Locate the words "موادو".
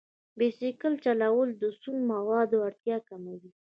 2.13-2.57